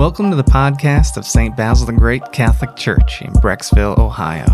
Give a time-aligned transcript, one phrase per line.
[0.00, 1.54] Welcome to the podcast of St.
[1.54, 4.46] Basil the Great Catholic Church in Brecksville, Ohio,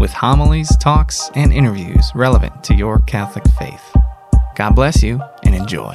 [0.00, 3.96] with homilies, talks, and interviews relevant to your Catholic faith.
[4.56, 5.94] God bless you and enjoy.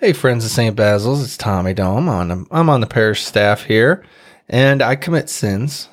[0.00, 0.74] Hey, friends of St.
[0.74, 2.08] Basil's, it's Tommy Dome.
[2.08, 4.06] I'm on, I'm on the parish staff here,
[4.48, 5.90] and I commit sins.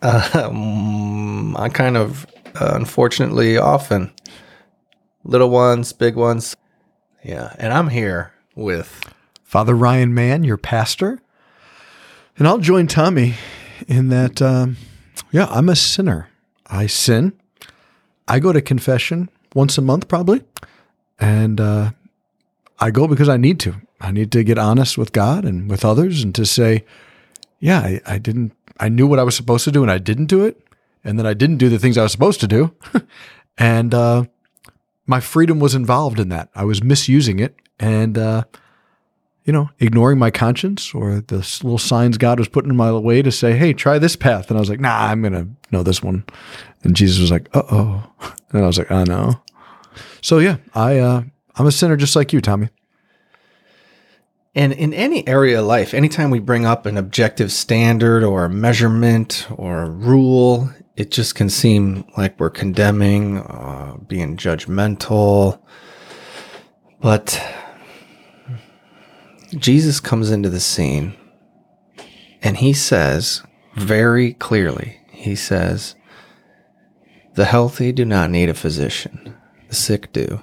[0.00, 2.26] Um, I kind of,
[2.58, 4.10] uh, unfortunately, often.
[5.24, 6.56] Little ones, big ones.
[7.24, 9.00] Yeah, and I'm here with
[9.44, 11.20] Father Ryan Mann, your pastor.
[12.36, 13.34] And I'll join Tommy
[13.86, 14.76] in that, um,
[15.30, 16.28] yeah, I'm a sinner.
[16.66, 17.32] I sin.
[18.26, 20.42] I go to confession once a month, probably.
[21.20, 21.90] And uh,
[22.80, 23.76] I go because I need to.
[24.00, 26.84] I need to get honest with God and with others and to say,
[27.60, 30.26] yeah, I, I didn't, I knew what I was supposed to do and I didn't
[30.26, 30.60] do it.
[31.04, 32.74] And then I didn't do the things I was supposed to do.
[33.58, 34.24] and uh,
[35.12, 36.48] my freedom was involved in that.
[36.54, 38.44] I was misusing it and, uh,
[39.44, 43.20] you know, ignoring my conscience or the little signs God was putting in my way
[43.20, 44.48] to say, hey, try this path.
[44.48, 46.24] And I was like, nah, I'm going to know this one.
[46.82, 48.10] And Jesus was like, uh oh.
[48.52, 49.38] And I was like, I know.
[50.22, 51.24] So yeah, I, uh,
[51.56, 52.70] I'm a sinner just like you, Tommy.
[54.54, 58.50] And in any area of life, anytime we bring up an objective standard or a
[58.50, 65.60] measurement or a rule, it just can seem like we're condemning, uh, being judgmental.
[67.00, 67.42] But
[69.56, 71.14] Jesus comes into the scene
[72.42, 73.42] and he says
[73.76, 75.94] very clearly, he says,
[77.34, 79.34] The healthy do not need a physician,
[79.68, 80.42] the sick do.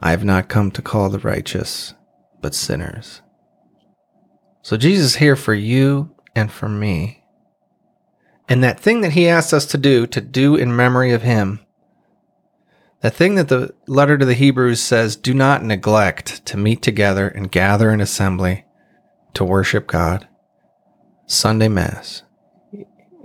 [0.00, 1.94] I have not come to call the righteous,
[2.40, 3.20] but sinners.
[4.62, 7.24] So Jesus is here for you and for me.
[8.48, 11.60] And that thing that he asks us to do, to do in memory of him,
[13.00, 17.28] that thing that the letter to the Hebrews says, do not neglect to meet together
[17.28, 18.64] and gather in assembly
[19.34, 20.26] to worship God.
[21.26, 22.22] Sunday Mass,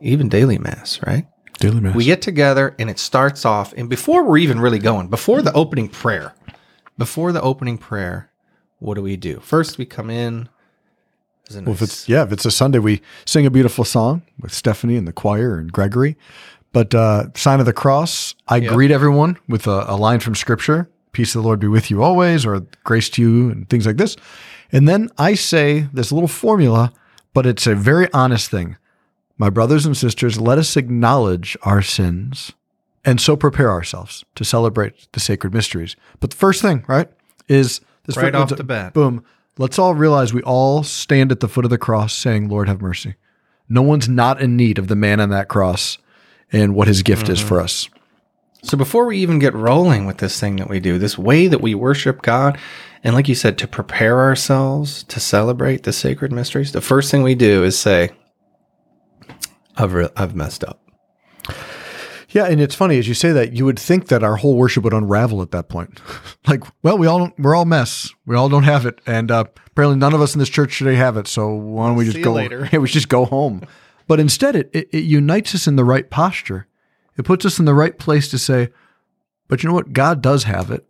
[0.02, 1.26] even daily Mass, right?
[1.60, 1.96] Daily Mass.
[1.96, 5.54] We get together and it starts off, and before we're even really going, before the
[5.54, 6.36] opening prayer,
[6.98, 8.30] before the opening prayer,
[8.80, 9.40] what do we do?
[9.40, 10.50] First, we come in.
[11.52, 14.96] Well, if it's yeah, if it's a Sunday, we sing a beautiful song with Stephanie
[14.96, 16.16] and the choir and Gregory.
[16.72, 18.74] But uh, sign of the cross, I Yep.
[18.74, 22.02] greet everyone with a, a line from Scripture: "Peace of the Lord be with you
[22.02, 24.16] always," or "Grace to you," and things like this.
[24.72, 26.92] And then I say this little formula,
[27.34, 28.78] but it's a very honest thing.
[29.38, 32.54] My brothers and sisters, let us acknowledge our sins
[33.06, 35.96] and so prepare ourselves to celebrate the sacred mysteries.
[36.20, 37.10] But the first thing, right,
[37.48, 38.94] is this Right off the bat.
[38.94, 39.24] Boom.
[39.58, 42.82] Let's all realize we all stand at the foot of the cross saying, Lord, have
[42.82, 43.16] mercy.
[43.70, 45.98] No one's not in need of the man on that cross
[46.52, 47.48] and what his gift is Mm-hmm.
[47.48, 47.90] for us.
[48.64, 51.62] So before we even get rolling with this thing that we do, this way that
[51.62, 52.58] we worship God,
[53.04, 57.24] and like you said, to prepare ourselves to celebrate the sacred mysteries, the first thing
[57.24, 58.12] we do is say,
[59.76, 60.80] "I've re- I've messed up."
[62.34, 64.84] Yeah, and it's funny as you say that, you would think that our whole worship
[64.84, 66.02] would unravel at that point.
[66.48, 68.12] like, well, we all don't, we're all mess.
[68.26, 70.96] We all don't have it, and uh, apparently none of us in this church today
[70.96, 71.28] have it.
[71.28, 72.34] So why don't we just See go?
[72.34, 72.68] later.
[72.74, 73.62] Yeah, we just go home.
[74.08, 76.68] But instead, it, it it unites us in the right posture.
[77.18, 78.70] It puts us in the right place to say,
[79.48, 79.94] but you know what?
[79.94, 80.84] God does have it,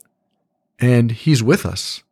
[0.80, 2.04] and He's with us,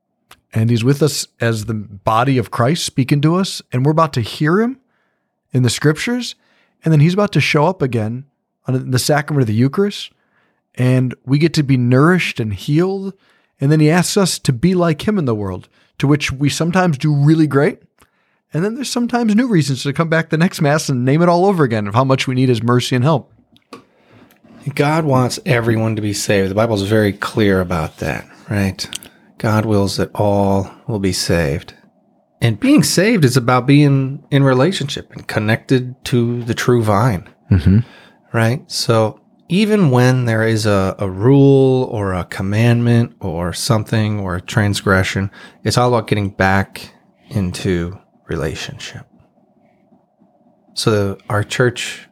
[0.54, 4.12] and He's with us as the body of Christ speaking to us, and we're about
[4.14, 4.82] to hear Him
[5.54, 6.36] in the Scriptures,
[6.84, 8.26] and then He's about to show up again
[8.68, 10.12] the sacrament of the Eucharist,
[10.76, 13.14] and we get to be nourished and healed.
[13.60, 16.50] And then he asks us to be like him in the world, to which we
[16.50, 17.80] sometimes do really great.
[18.54, 21.30] And then there's sometimes new reasons to come back the next Mass and name it
[21.30, 23.32] all over again of how much we need his mercy and help.
[24.76, 26.50] God wants everyone to be saved.
[26.50, 28.90] The Bible is very clear about that, right?
[29.38, 31.74] God wills that all will be saved.
[32.42, 37.80] And being saved is about being in relationship and connected to the true vine, mm-hmm.
[38.34, 38.70] Right?
[38.72, 39.20] So
[39.50, 45.30] even when there is a, a rule or a commandment or something or a transgression,
[45.64, 46.94] it's all about getting back
[47.30, 49.06] into relationship.
[50.74, 52.08] So our church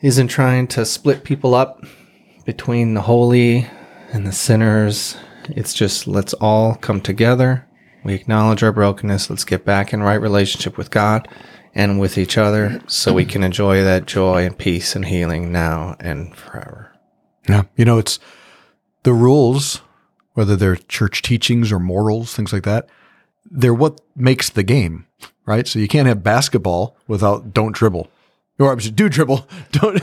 [0.00, 1.84] isn't trying to split people up
[2.46, 3.68] between the holy
[4.10, 5.16] and the sinners.
[5.50, 7.66] It's just let's all come together.
[8.04, 9.28] We acknowledge our brokenness.
[9.28, 11.28] Let's get back in right relationship with God
[11.78, 15.94] and with each other so we can enjoy that joy and peace and healing now
[16.00, 16.92] and forever.
[17.48, 17.62] Yeah.
[17.76, 18.18] You know, it's
[19.04, 19.80] the rules,
[20.34, 22.88] whether they're church teachings or morals, things like that,
[23.48, 25.06] they're what makes the game,
[25.46, 25.68] right?
[25.68, 28.10] So you can't have basketball without don't dribble.
[28.58, 30.02] Or I'm sorry, do dribble, don't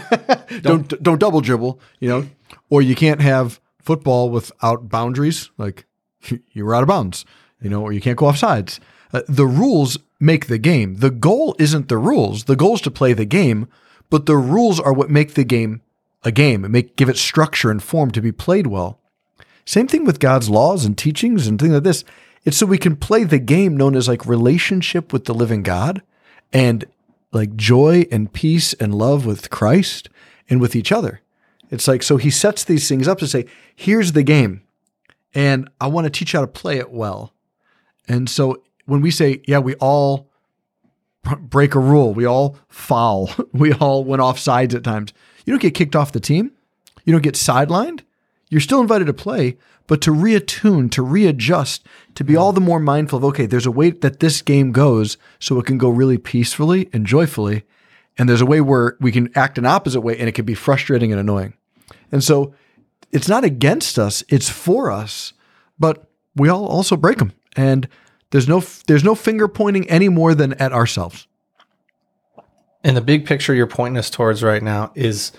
[0.63, 2.29] don't don't double dribble, you know.
[2.69, 5.85] Or you can't have football without boundaries, like
[6.53, 7.25] you were out of bounds,
[7.61, 8.79] you know, or you can't go off sides.
[9.13, 10.97] Uh, the rules make the game.
[10.97, 12.45] The goal isn't the rules.
[12.45, 13.67] The goal is to play the game,
[14.09, 15.81] but the rules are what make the game
[16.23, 18.99] a game and make give it structure and form to be played well.
[19.65, 22.03] Same thing with God's laws and teachings and things like this.
[22.43, 26.03] It's so we can play the game known as like relationship with the living God
[26.53, 26.85] and
[27.31, 30.09] like joy and peace and love with Christ
[30.49, 31.21] and with each other.
[31.71, 34.61] It's like, so he sets these things up to say, here's the game.
[35.33, 37.33] And I want to teach you how to play it well.
[38.07, 40.29] And so when we say, yeah, we all
[41.23, 45.13] break a rule, we all foul, we all went off sides at times,
[45.45, 46.51] you don't get kicked off the team.
[47.05, 48.01] You don't get sidelined.
[48.49, 51.85] You're still invited to play, but to reattune, to readjust,
[52.15, 55.17] to be all the more mindful of, okay, there's a way that this game goes
[55.39, 57.63] so it can go really peacefully and joyfully.
[58.17, 60.53] And there's a way where we can act an opposite way and it can be
[60.55, 61.53] frustrating and annoying.
[62.11, 62.53] And so
[63.11, 65.33] it's not against us, it's for us,
[65.77, 67.33] but we all also break them.
[67.55, 67.87] And
[68.31, 71.27] there's no there's no finger pointing any more than at ourselves.
[72.83, 75.31] And the big picture you're pointing us towards right now is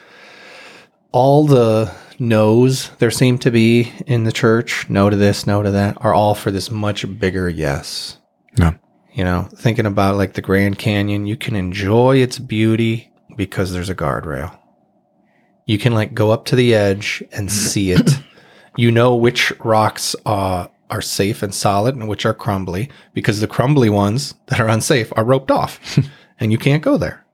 [1.13, 5.71] all the no's there seem to be in the church, no to this, no to
[5.71, 8.19] that, are all for this much bigger yes.
[8.59, 8.75] Yeah.
[9.15, 13.89] You know, thinking about like the Grand Canyon, you can enjoy its beauty because there's
[13.89, 14.59] a guardrail.
[15.67, 18.11] You can like go up to the edge and see it.
[18.77, 23.47] you know which rocks uh, are safe and solid and which are crumbly because the
[23.47, 25.99] crumbly ones that are unsafe are roped off
[26.41, 27.25] and you can't go there.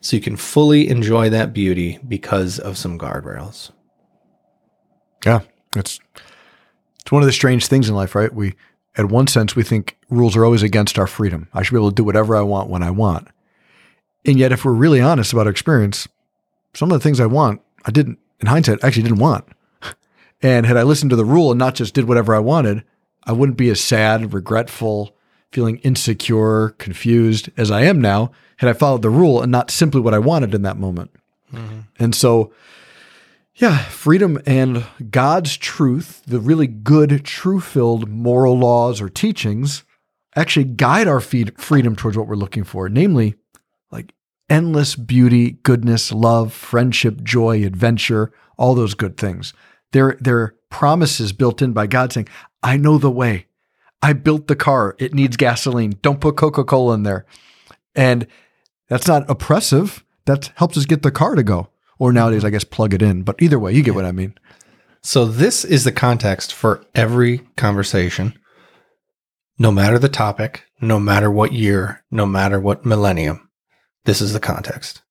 [0.00, 3.72] So you can fully enjoy that beauty because of some guardrails.
[5.26, 5.40] Yeah,
[5.74, 5.98] it's
[7.08, 8.32] it's one of the strange things in life, right?
[8.32, 8.54] We,
[8.98, 11.48] at one sense, we think rules are always against our freedom.
[11.54, 13.28] I should be able to do whatever I want when I want.
[14.26, 16.06] And yet, if we're really honest about our experience,
[16.74, 19.46] some of the things I want, I didn't, in hindsight, actually didn't want.
[20.42, 22.84] And had I listened to the rule and not just did whatever I wanted,
[23.24, 25.16] I wouldn't be as sad, regretful,
[25.50, 30.00] feeling insecure, confused as I am now had I followed the rule and not simply
[30.00, 31.10] what I wanted in that moment.
[31.52, 31.80] Mm-hmm.
[31.98, 32.52] And so,
[33.54, 39.84] yeah, freedom and God's truth, the really good, true filled moral laws or teachings,
[40.36, 43.34] actually guide our freedom towards what we're looking for, namely,
[43.90, 44.12] like
[44.50, 49.52] endless beauty, goodness, love, friendship, joy, adventure, all those good things.
[49.92, 52.28] They're, they're promises built in by God saying,
[52.62, 53.46] I know the way.
[54.02, 54.94] I built the car.
[54.98, 55.98] It needs gasoline.
[56.02, 57.26] Don't put Coca Cola in there.
[57.94, 58.26] And
[58.88, 60.04] that's not oppressive.
[60.26, 63.22] That helps us get the car to go or nowadays, I guess, plug it in.
[63.22, 64.34] But either way, you get what I mean.
[65.02, 68.38] So, this is the context for every conversation,
[69.58, 73.48] no matter the topic, no matter what year, no matter what millennium.
[74.04, 75.02] This is the context.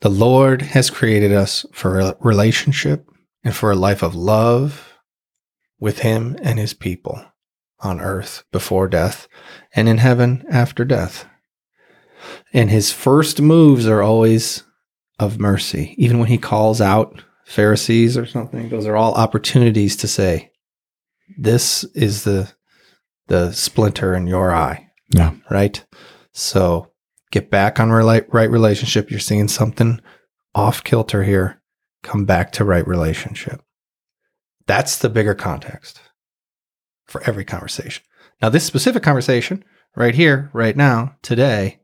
[0.00, 3.08] The Lord has created us for a relationship
[3.44, 4.94] and for a life of love
[5.78, 7.22] with Him and His people
[7.80, 9.28] on earth before death
[9.74, 11.26] and in heaven after death.
[12.52, 14.64] And His first moves are always
[15.18, 15.94] of mercy.
[15.98, 20.52] Even when he calls out Pharisees or something, those are all opportunities to say,
[21.36, 22.52] this is the
[23.26, 24.88] the splinter in your eye.
[25.14, 25.34] Yeah.
[25.50, 25.84] Right?
[26.32, 26.92] So
[27.30, 29.10] get back on right relationship.
[29.10, 30.00] You're seeing something
[30.54, 31.57] off kilter here.
[32.02, 33.62] Come back to right relationship.
[34.66, 36.00] That's the bigger context
[37.06, 38.04] for every conversation.
[38.40, 39.64] Now, this specific conversation
[39.96, 41.80] right here, right now, today,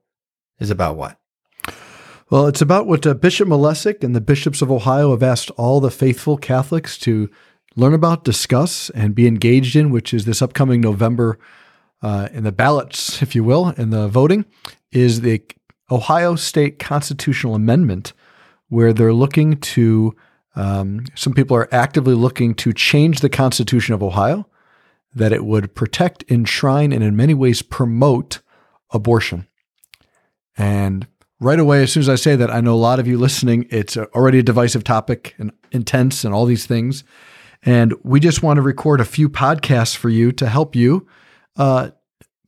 [0.60, 1.18] is about what?
[2.30, 5.80] Well, it's about what uh, Bishop Malesic and the bishops of Ohio have asked all
[5.80, 7.28] the faithful Catholics to
[7.76, 11.38] learn about, discuss, and be engaged in, which is this upcoming November
[12.02, 14.44] uh, in the ballots, if you will, in the voting,
[14.92, 15.42] is the
[15.90, 18.12] Ohio State Constitutional Amendment,
[18.74, 20.16] where they're looking to,
[20.56, 24.48] um, some people are actively looking to change the Constitution of Ohio,
[25.14, 28.40] that it would protect, enshrine, and in many ways promote
[28.90, 29.46] abortion.
[30.58, 31.06] And
[31.38, 33.68] right away, as soon as I say that, I know a lot of you listening,
[33.70, 37.04] it's already a divisive topic and intense and all these things.
[37.62, 41.06] And we just want to record a few podcasts for you to help you.
[41.56, 41.90] Uh,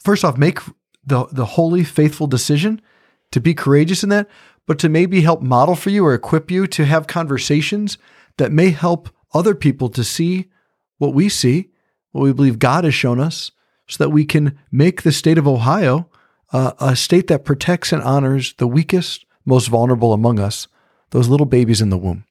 [0.02, 0.58] first off, make
[1.04, 2.82] the, the holy, faithful decision
[3.30, 4.28] to be courageous in that,
[4.66, 7.98] but to maybe help model for you or equip you to have conversations
[8.36, 10.50] that may help other people to see
[10.98, 11.70] what we see,
[12.12, 13.52] what we believe God has shown us,
[13.88, 16.08] so that we can make the state of Ohio
[16.52, 20.68] uh, a state that protects and honors the weakest, most vulnerable among us,
[21.10, 22.24] those little babies in the womb.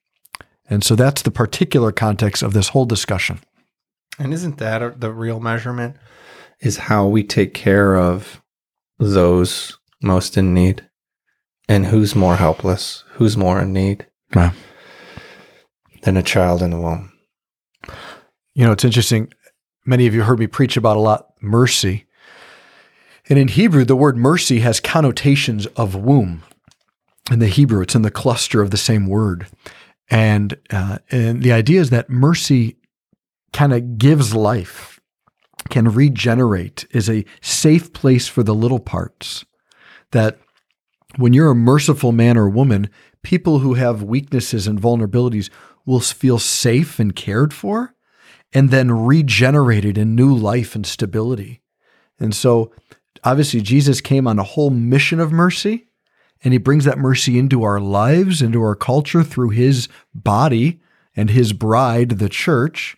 [0.70, 3.40] And so that's the particular context of this whole discussion.
[4.18, 5.98] And isn't that the real measurement?
[6.62, 8.42] Is how we take care of
[8.98, 10.85] those most in need
[11.68, 14.52] and who's more helpless, who's more in need wow.
[16.04, 17.12] than a child in the womb.
[18.54, 19.34] You know, it's interesting.
[19.86, 22.06] Many of you heard me preach about a lot mercy.
[23.28, 26.44] And in Hebrew, the word mercy has connotations of womb.
[27.32, 29.48] In the Hebrew, it's in the cluster of the same word.
[30.10, 32.78] And, uh, and the idea is that mercy
[33.52, 35.00] kind of gives life,
[35.70, 39.44] can regenerate, is a safe place for the little parts.
[40.12, 40.38] That
[41.18, 42.90] when you're a merciful man or woman,
[43.24, 45.50] people who have weaknesses and vulnerabilities
[45.86, 47.96] will feel safe and cared for
[48.54, 51.62] and then regenerated in new life and stability.
[52.20, 52.72] And so,
[53.24, 55.88] obviously, Jesus came on a whole mission of mercy,
[56.44, 60.80] and he brings that mercy into our lives, into our culture through his body
[61.16, 62.98] and his bride, the church.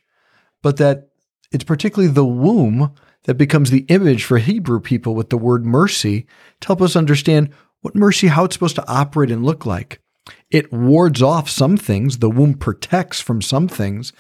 [0.62, 1.10] But that
[1.52, 2.94] it's particularly the womb
[3.24, 6.28] that becomes the image for Hebrew people with the word mercy
[6.62, 7.54] to help us understand
[7.88, 10.02] what mercy, how it's supposed to operate and look like.
[10.52, 14.12] It wards off some things, the womb protects from some things,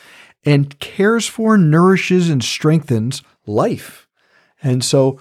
[0.46, 4.08] and cares for, nourishes, and strengthens life.
[4.64, 5.20] And so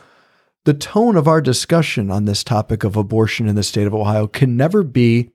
[0.64, 4.28] the tone of our discussion on this topic of abortion in the state of Ohio
[4.28, 5.32] can never be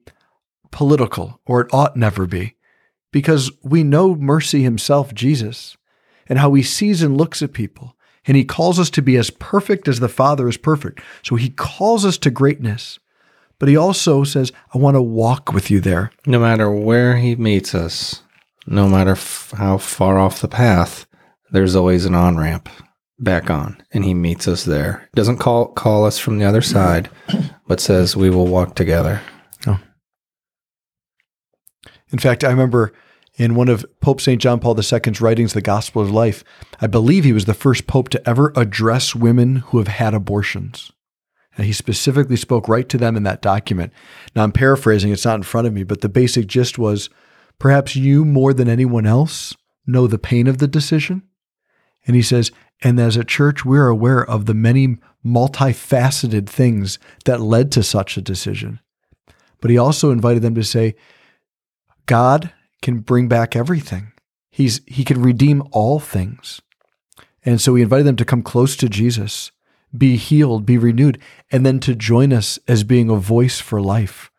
[0.72, 2.56] political, or it ought never be,
[3.12, 5.76] because we know mercy himself, Jesus,
[6.28, 7.98] and how he sees and looks at people.
[8.28, 11.02] And he calls us to be as perfect as the Father is perfect.
[11.24, 13.00] So he calls us to greatness.
[13.58, 16.12] But he also says, I want to walk with you there.
[16.26, 18.24] No matter where he meets us,
[18.66, 21.06] no matter f- how far off the path,
[21.52, 22.70] there's always an on ramp
[23.20, 25.08] back on, and he meets us there.
[25.14, 27.10] Doesn't call call us from the other side,
[27.68, 29.22] but says we will walk together.
[29.68, 29.80] Oh.
[32.12, 32.94] In fact, I remember
[33.42, 34.40] in one of Pope St.
[34.40, 36.44] John Paul II's writings, The Gospel of Life,
[36.80, 40.92] I believe he was the first pope to ever address women who have had abortions.
[41.58, 43.94] And he specifically spoke right to them in that document.
[44.36, 47.10] Now, I'm paraphrasing, it's not in front of me, but the basic gist was
[47.58, 49.56] perhaps you, more than anyone else,
[49.88, 51.24] know the pain of the decision.
[52.06, 52.52] And he says,
[52.84, 58.18] and as a church, we're aware of the many multifaceted things that led to such
[58.18, 58.80] a decision.
[59.62, 60.94] But he also invited them to say,
[62.06, 64.12] God can bring back everything.
[64.50, 66.62] He's, he can redeem all things.
[67.44, 69.52] And so he invited them to come close to Jesus
[69.96, 71.20] be healed, be renewed,
[71.52, 74.32] and then to join us as being a voice for life,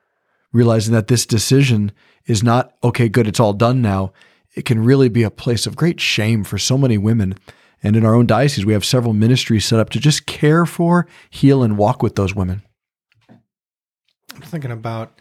[0.51, 1.93] realizing that this decision
[2.25, 4.13] is not, okay, good, it's all done now.
[4.55, 7.35] It can really be a place of great shame for so many women.
[7.83, 11.07] And in our own diocese, we have several ministries set up to just care for,
[11.31, 12.63] heal, and walk with those women.
[13.29, 15.21] I'm thinking about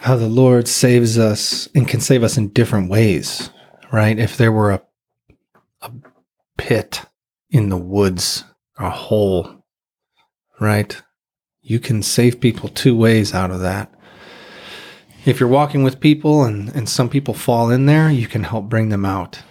[0.00, 3.50] how the Lord saves us and can save us in different ways,
[3.92, 4.18] right?
[4.18, 4.82] If there were a,
[5.82, 5.92] a
[6.56, 7.02] pit
[7.50, 8.44] in the woods
[8.78, 9.62] a hole,
[10.58, 11.02] right?
[11.60, 13.92] You can save people two ways out of that.
[15.26, 18.70] If you're walking with people and, and some people fall in there, you can help
[18.70, 19.42] bring them out.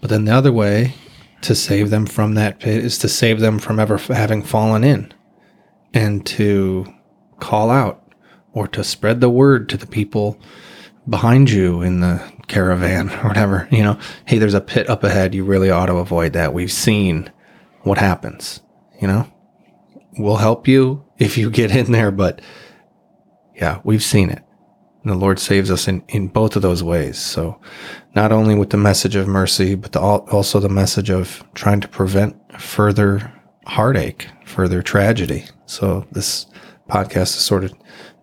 [0.00, 0.94] But then the other way
[1.42, 5.12] to save them from that pit is to save them from ever having fallen in
[5.92, 6.86] and to
[7.38, 8.03] call out
[8.54, 10.40] or to spread the word to the people
[11.08, 13.68] behind you in the caravan or whatever.
[13.70, 15.34] You know, hey, there's a pit up ahead.
[15.34, 16.54] You really ought to avoid that.
[16.54, 17.30] We've seen
[17.82, 18.60] what happens.
[19.00, 19.32] You know,
[20.16, 22.40] we'll help you if you get in there, but
[23.54, 24.42] yeah, we've seen it.
[25.02, 27.18] And the Lord saves us in, in both of those ways.
[27.18, 27.60] So,
[28.14, 31.88] not only with the message of mercy, but the, also the message of trying to
[31.88, 33.30] prevent further
[33.66, 35.44] heartache, further tragedy.
[35.66, 36.46] So, this
[36.88, 37.74] podcast is sort of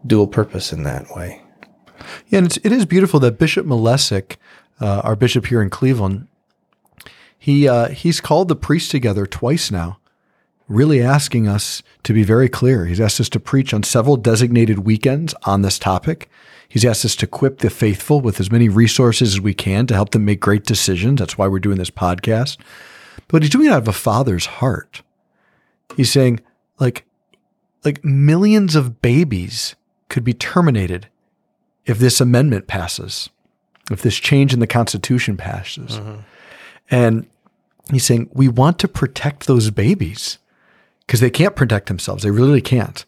[0.05, 1.41] dual purpose in that way.
[2.27, 4.37] Yeah, and it's, it is beautiful that Bishop Malesic,
[4.79, 6.27] uh, our bishop here in Cleveland,
[7.37, 9.99] he uh, he's called the priests together twice now,
[10.67, 12.85] really asking us to be very clear.
[12.85, 16.29] He's asked us to preach on several designated weekends on this topic.
[16.67, 19.93] He's asked us to equip the faithful with as many resources as we can to
[19.93, 21.19] help them make great decisions.
[21.19, 22.57] That's why we're doing this podcast.
[23.27, 25.01] But he's doing it out of a father's heart.
[25.97, 26.39] He's saying,
[26.79, 27.05] like,
[27.83, 29.75] like millions of babies
[30.11, 31.07] could be terminated
[31.85, 33.29] if this amendment passes,
[33.89, 35.97] if this change in the Constitution passes.
[35.97, 36.19] Mm-hmm.
[36.91, 37.25] And
[37.89, 40.37] he's saying, we want to protect those babies
[41.07, 42.23] because they can't protect themselves.
[42.23, 43.05] They really can't.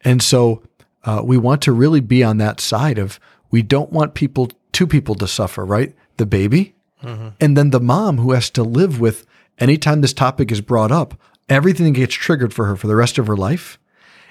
[0.00, 0.62] And so
[1.04, 4.86] uh, we want to really be on that side of we don't want people, two
[4.86, 5.94] people to suffer, right?
[6.16, 7.28] The baby mm-hmm.
[7.40, 9.26] and then the mom who has to live with
[9.58, 11.14] anytime this topic is brought up,
[11.48, 13.78] everything gets triggered for her for the rest of her life.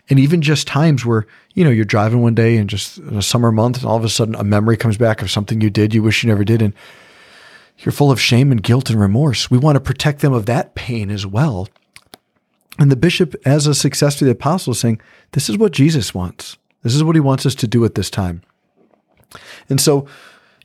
[0.09, 3.51] And even just times where, you know, you're driving one day and just a summer
[3.51, 6.01] month and all of a sudden a memory comes back of something you did you
[6.01, 6.61] wish you never did.
[6.61, 6.73] And
[7.79, 9.51] you're full of shame and guilt and remorse.
[9.51, 11.67] We want to protect them of that pain as well.
[12.79, 16.13] And the bishop, as a successor to the apostle, is saying, This is what Jesus
[16.13, 16.57] wants.
[16.83, 18.41] This is what he wants us to do at this time.
[19.69, 20.07] And so,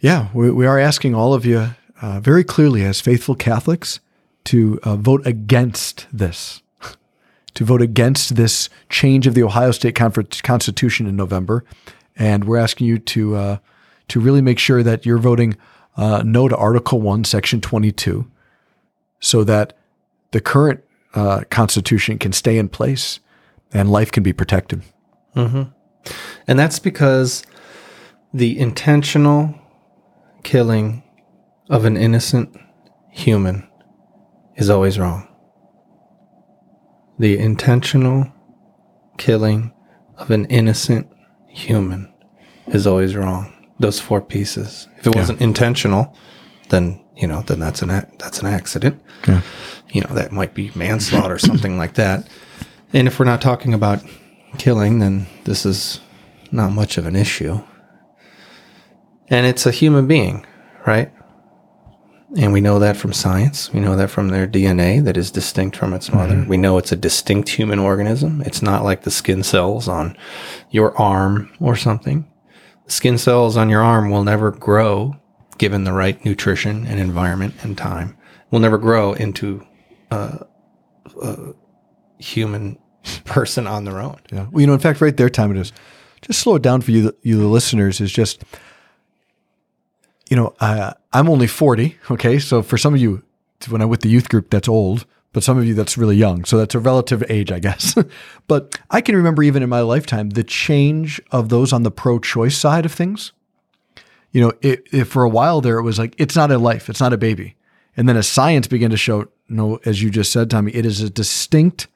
[0.01, 4.01] yeah, we, we are asking all of you uh, very clearly as faithful Catholics
[4.45, 6.62] to uh, vote against this,
[7.55, 11.65] to vote against this change of the Ohio State Constitution in November,
[12.17, 13.57] and we're asking you to uh,
[14.09, 15.57] to really make sure that you're voting
[15.97, 18.31] uh, no to Article One, Section Twenty Two,
[19.21, 19.77] so that
[20.31, 20.83] the current
[21.15, 23.21] uh, Constitution can stay in place
[23.73, 24.83] and life can be protected.
[26.47, 27.43] And that's because
[28.35, 29.55] the intentional
[30.43, 31.03] killing
[31.69, 32.57] of an innocent
[33.11, 33.69] human
[34.57, 35.29] is always wrong.
[37.19, 38.33] The intentional
[39.19, 39.73] killing
[40.17, 41.09] of an innocent
[41.49, 42.13] human
[42.69, 43.53] is always wrong.
[43.79, 44.89] Those four pieces.
[44.99, 46.17] If it wasn't intentional,
[46.69, 47.89] then you know, then that's an
[48.19, 49.03] that's an accident.
[49.93, 52.27] You know, that might be manslaughter or something like that.
[52.93, 54.03] And if we're not talking about
[54.59, 56.01] killing, then this is
[56.51, 57.61] not much of an issue.
[59.29, 60.47] And it's a human being,
[60.87, 61.13] right?
[62.37, 63.73] And we know that from science.
[63.73, 66.35] We know that from their DNA that is distinct from its mother.
[66.35, 66.49] Mm-hmm.
[66.49, 68.41] We know it's a distinct human organism.
[68.43, 70.17] It's not like the skin cells on
[70.71, 72.27] your arm or something.
[72.87, 75.17] Skin cells on your arm will never grow
[75.59, 78.17] given the right nutrition and environment and time.
[78.51, 79.67] Will never grow into
[80.11, 80.47] a,
[81.23, 81.53] a
[82.19, 82.79] human
[83.25, 84.19] person on their own.
[84.33, 84.47] Yeah.
[84.51, 85.73] Well, you know, in fact, right there, time it is.
[86.23, 88.01] Just slow it down for you, you the listeners.
[88.01, 88.43] Is just,
[90.33, 91.95] you know, uh, I'm only 40.
[92.11, 93.23] Okay, so for some of you,
[93.69, 95.05] when I'm with the youth group, that's old.
[95.35, 96.47] But some of you, that's really young.
[96.47, 97.95] So that's a relative age, I guess.
[98.49, 102.57] but I can remember even in my lifetime the change of those on the pro-choice
[102.57, 103.33] side of things.
[104.31, 106.89] You know, it, it, for a while there, it was like it's not a life,
[106.89, 107.57] it's not a baby.
[107.95, 111.03] And then as science began to show, no, as you just said, Tommy, it is
[111.03, 111.89] a distinct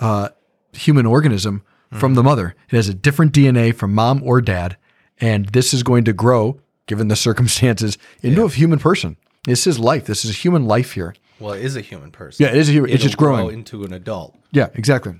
[0.00, 0.28] uh,
[0.74, 2.54] human organism from the mother.
[2.68, 4.76] It has a different DNA from mom or dad,
[5.18, 6.60] and this is going to grow,
[6.90, 9.16] given the circumstances, into a human person.
[9.44, 10.04] This is life.
[10.04, 11.14] This is a human life here.
[11.38, 12.44] Well, it is a human person.
[12.44, 12.90] Yeah, it is a human.
[12.90, 13.46] It's It'll just growing.
[13.46, 14.36] grow into an adult.
[14.50, 15.14] Yeah, exactly.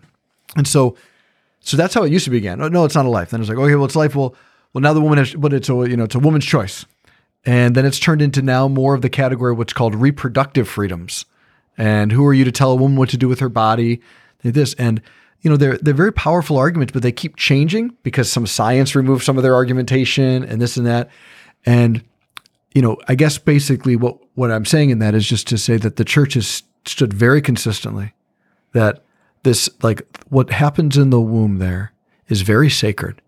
[0.56, 0.96] And so,
[1.61, 2.59] so that's how it used to begin.
[2.59, 3.30] No, no, it's not a life.
[3.30, 4.14] Then it's like, okay, well, it's life.
[4.14, 4.35] Well,
[4.74, 6.85] well, now the woman has, but it's a, you know, it's a woman's choice.
[7.46, 11.24] And then it's turned into now more of the category of what's called reproductive freedoms.
[11.78, 14.02] And who are you to tell a woman what to do with her body?
[14.42, 15.00] This and
[15.40, 19.24] you know they're they're very powerful arguments, but they keep changing because some science removes
[19.24, 21.09] some of their argumentation and this and that.
[21.66, 22.02] And
[22.74, 25.76] you know, I guess basically what what I'm saying in that is just to say
[25.76, 28.14] that the church has stood very consistently
[28.72, 29.02] that
[29.42, 31.92] this like what happens in the womb there
[32.28, 33.20] is very sacred.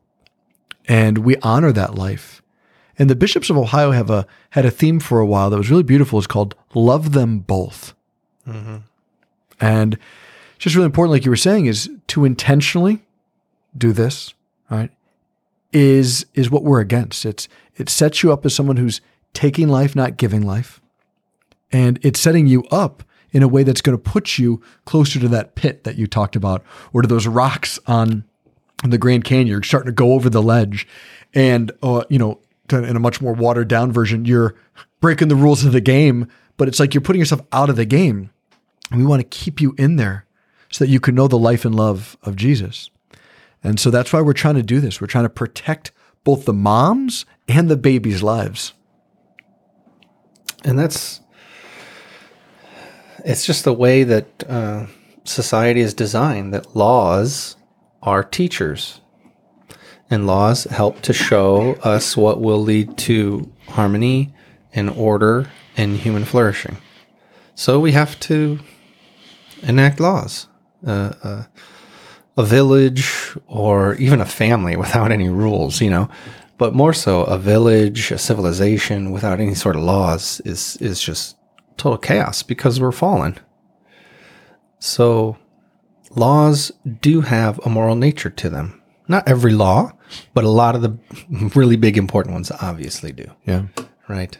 [0.88, 2.42] And we honor that life.
[2.98, 5.70] And the bishops of ohio have a had a theme for a while that was
[5.70, 6.18] really beautiful.
[6.18, 7.94] It's called love them both.
[8.46, 8.78] Mm-hmm.
[9.60, 9.98] And
[10.58, 13.02] just really important like you were saying is to intentionally
[13.76, 14.34] do this
[14.70, 14.90] right
[15.72, 17.24] is is what we're against.
[17.24, 19.00] It's it sets you up as someone who's
[19.34, 20.80] taking life not giving life
[21.72, 25.28] and it's setting you up in a way that's going to put you closer to
[25.28, 28.24] that pit that you talked about or to those rocks on
[28.84, 29.46] the Grand Canyon.
[29.48, 30.86] You're starting to go over the ledge,
[31.34, 32.38] and uh, you know,
[32.70, 34.54] in a much more watered down version, you're
[35.00, 36.28] breaking the rules of the game.
[36.58, 38.30] But it's like you're putting yourself out of the game,
[38.90, 40.26] and we want to keep you in there
[40.70, 42.90] so that you can know the life and love of Jesus.
[43.64, 45.00] And so that's why we're trying to do this.
[45.00, 45.92] We're trying to protect
[46.24, 48.72] both the moms and the babies' lives.
[50.64, 51.20] and that's
[53.24, 54.86] it's just the way that uh,
[55.24, 57.56] society is designed that laws
[58.02, 59.00] are teachers.
[60.10, 64.34] And laws help to show us what will lead to harmony
[64.74, 66.76] and order and human flourishing.
[67.54, 68.58] So we have to
[69.62, 70.48] enact laws.
[70.86, 71.44] Uh, uh,
[72.36, 76.08] a village or even a family without any rules, you know.
[76.58, 81.36] But more so, a village, a civilization without any sort of laws is is just
[81.76, 83.38] total chaos because we're fallen.
[84.78, 85.36] So,
[86.10, 88.80] laws do have a moral nature to them.
[89.08, 89.92] Not every law,
[90.34, 90.98] but a lot of the
[91.54, 93.26] really big important ones obviously do.
[93.44, 93.66] Yeah.
[94.08, 94.38] Right?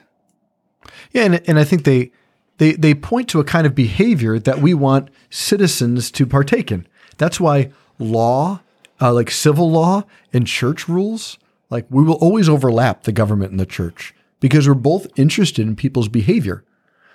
[1.12, 2.12] Yeah, and, and I think they
[2.58, 6.86] they they point to a kind of behavior that we want citizens to partake in.
[7.18, 7.70] That's why
[8.04, 8.60] law,
[9.00, 11.38] uh, like civil law and church rules,
[11.70, 15.76] like we will always overlap the government and the church because we're both interested in
[15.76, 16.64] people's behavior.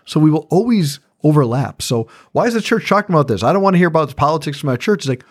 [0.06, 1.82] So we will always overlap.
[1.82, 3.44] So why is the church talking about this?
[3.44, 5.02] I don't want to hear about the politics from my church.
[5.02, 5.26] It's like,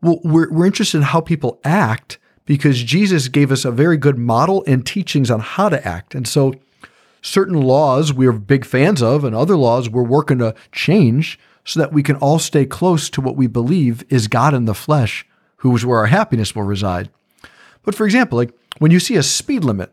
[0.00, 4.18] well, we're, we're interested in how people act because Jesus gave us a very good
[4.18, 6.14] model and teachings on how to act.
[6.14, 6.54] And so
[7.20, 11.92] certain laws we're big fans of and other laws we're working to change so that
[11.92, 15.74] we can all stay close to what we believe is God in the flesh, who
[15.76, 17.10] is where our happiness will reside.
[17.82, 19.92] But for example, like when you see a speed limit,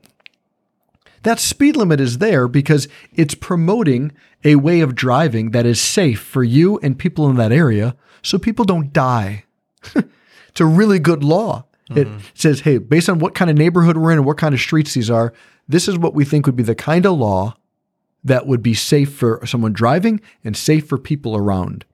[1.23, 6.21] That speed limit is there because it's promoting a way of driving that is safe
[6.21, 9.43] for you and people in that area so people don't die.
[9.95, 11.65] it's a really good law.
[11.89, 12.19] It mm-hmm.
[12.35, 14.93] says, hey, based on what kind of neighborhood we're in and what kind of streets
[14.93, 15.33] these are,
[15.67, 17.55] this is what we think would be the kind of law
[18.23, 21.85] that would be safe for someone driving and safe for people around.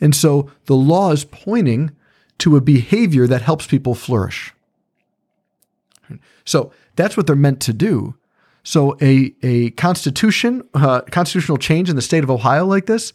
[0.00, 1.92] And so the law is pointing
[2.38, 4.52] to a behavior that helps people flourish.
[6.44, 8.16] So that's what they're meant to do.
[8.62, 13.12] So a, a constitution, uh, constitutional change in the state of Ohio like this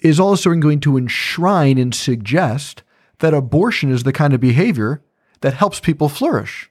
[0.00, 2.82] is also going to enshrine and suggest
[3.18, 5.02] that abortion is the kind of behavior
[5.40, 6.70] that helps people flourish.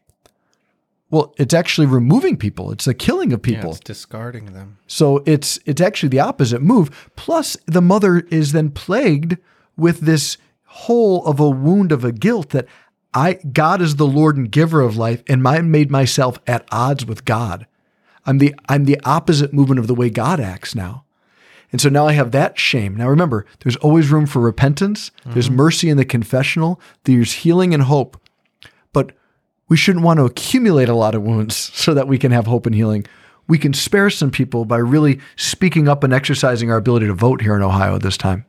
[1.09, 2.71] Well, it's actually removing people.
[2.71, 3.69] It's the killing of people.
[3.69, 4.77] Yeah, it's discarding them.
[4.87, 7.09] So it's it's actually the opposite move.
[7.15, 9.37] Plus, the mother is then plagued
[9.77, 12.67] with this hole of a wound of a guilt that
[13.13, 17.05] I God is the Lord and giver of life, and I made myself at odds
[17.05, 17.67] with God.
[18.25, 21.05] I'm the I'm the opposite movement of the way God acts now.
[21.71, 22.95] And so now I have that shame.
[22.95, 25.11] Now remember, there's always room for repentance.
[25.25, 25.55] There's mm-hmm.
[25.57, 26.79] mercy in the confessional.
[27.03, 28.21] There's healing and hope.
[29.69, 32.65] We shouldn't want to accumulate a lot of wounds so that we can have hope
[32.65, 33.05] and healing.
[33.47, 37.41] We can spare some people by really speaking up and exercising our ability to vote
[37.41, 38.45] here in Ohio this time.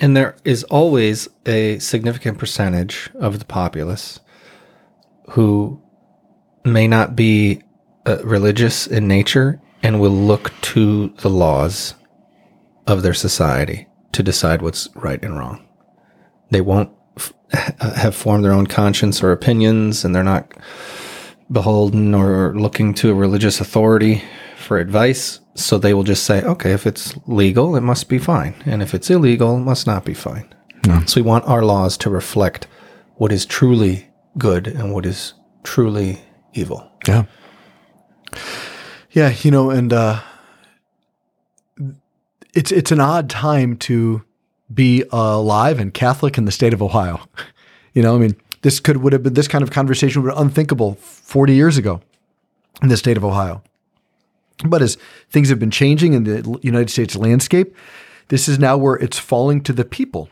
[0.00, 4.18] And there is always a significant percentage of the populace
[5.30, 5.80] who
[6.64, 7.62] may not be
[8.06, 11.94] uh, religious in nature and will look to the laws
[12.86, 15.66] of their society to decide what's right and wrong.
[16.50, 16.90] They won't
[17.54, 20.52] have formed their own conscience or opinions, and they're not
[21.50, 24.22] beholden or looking to a religious authority
[24.56, 25.40] for advice.
[25.54, 28.54] So they will just say, okay, if it's legal, it must be fine.
[28.66, 30.52] And if it's illegal, it must not be fine.
[31.06, 32.66] So we want our laws to reflect
[33.14, 36.20] what is truly good and what is truly
[36.52, 36.90] evil.
[37.06, 37.24] Yeah.
[39.12, 40.20] Yeah, you know, and uh,
[42.52, 44.22] it's it's an odd time to
[44.72, 47.20] be alive and Catholic in the state of Ohio.
[47.92, 50.36] You know, I mean, this could would have been this kind of conversation would have
[50.36, 52.00] been unthinkable 40 years ago
[52.82, 53.62] in the state of Ohio.
[54.64, 54.96] But as
[55.30, 57.74] things have been changing in the United States landscape,
[58.28, 60.28] this is now where it's falling to the people.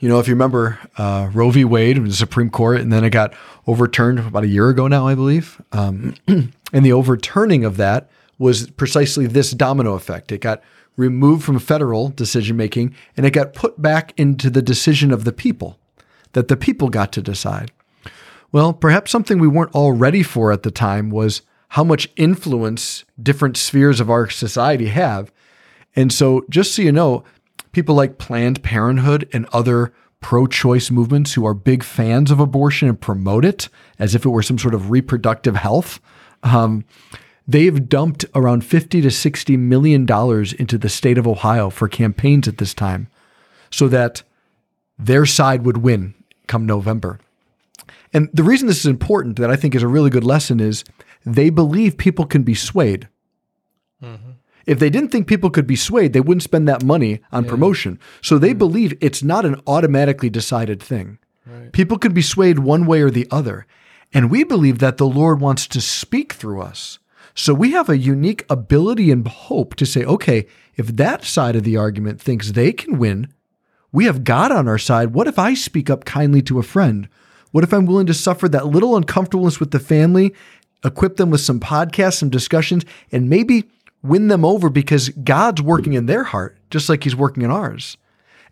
[0.00, 1.64] You know, if you remember uh, Roe v.
[1.64, 3.34] Wade in the Supreme Court, and then it got
[3.66, 5.60] overturned about a year ago now, I believe.
[5.72, 10.32] Um, and the overturning of that was precisely this domino effect.
[10.32, 10.62] It got
[10.98, 15.32] removed from federal decision making and it got put back into the decision of the
[15.32, 15.78] people,
[16.32, 17.70] that the people got to decide.
[18.52, 23.04] Well, perhaps something we weren't all ready for at the time was how much influence
[23.22, 25.32] different spheres of our society have.
[25.94, 27.24] And so, just so you know,
[27.72, 32.88] people like Planned Parenthood and other pro choice movements who are big fans of abortion
[32.88, 36.00] and promote it as if it were some sort of reproductive health.
[36.42, 36.84] Um,
[37.48, 42.46] they've dumped around 50 to 60 million dollars into the state of Ohio for campaigns
[42.46, 43.08] at this time
[43.70, 44.22] so that
[44.98, 46.14] their side would win
[46.46, 47.18] come November.
[48.12, 50.84] And the reason this is important that I think is a really good lesson is
[51.24, 53.08] they believe people can be swayed.
[54.02, 54.30] Mm-hmm.
[54.66, 57.98] If they didn't think people could be swayed, they wouldn't spend that money on promotion.
[58.20, 58.58] So they mm.
[58.58, 61.18] believe it's not an automatically decided thing.
[61.72, 63.66] People can be swayed one way or the other.
[64.12, 66.98] And we believe that the Lord wants to speak through us.
[67.38, 71.62] So we have a unique ability and hope to say, okay, if that side of
[71.62, 73.32] the argument thinks they can win,
[73.92, 75.14] we have God on our side.
[75.14, 77.08] What if I speak up kindly to a friend?
[77.52, 80.34] What if I'm willing to suffer that little uncomfortableness with the family,
[80.84, 83.70] equip them with some podcasts, some discussions, and maybe
[84.02, 87.96] win them over because God's working in their heart, just like He's working in ours.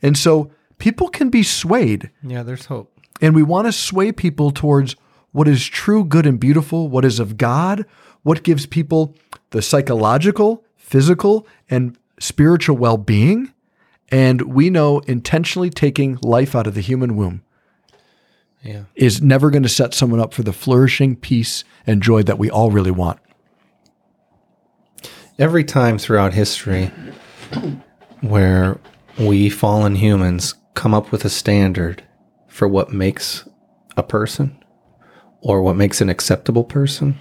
[0.01, 2.97] And so people can be swayed, Yeah, there's hope.
[3.21, 4.95] and we want to sway people towards
[5.33, 7.85] what is true, good, and beautiful, what is of God,
[8.27, 9.15] what gives people
[9.51, 13.53] the psychological, physical, and spiritual well being.
[14.11, 17.45] And we know intentionally taking life out of the human womb
[18.65, 18.83] Yeah.
[18.97, 22.51] is never going to set someone up for the flourishing peace and joy that we
[22.51, 23.21] all really want.
[25.39, 26.91] Every time throughout history
[28.23, 28.81] where
[29.21, 32.03] we fallen humans come up with a standard
[32.49, 33.49] for what makes
[33.97, 34.59] a person
[35.43, 37.21] or what makes an acceptable person,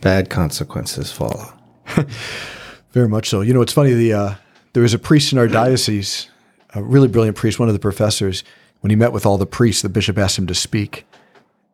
[0.00, 1.52] bad consequences follow.
[2.92, 3.40] Very much so.
[3.40, 3.92] You know, it's funny.
[3.92, 4.34] The uh,
[4.72, 6.28] there was a priest in our diocese,
[6.74, 8.44] a really brilliant priest, one of the professors.
[8.80, 11.06] When he met with all the priests, the bishop asked him to speak,